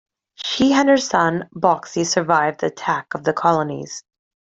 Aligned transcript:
She 0.33 0.73
and 0.73 0.89
her 0.89 0.97
son, 0.97 1.47
Boxey, 1.53 2.05
survived 2.05 2.61
the 2.61 2.65
attack 2.71 3.13
on 3.13 3.21
the 3.21 3.33
colonies. 3.33 4.03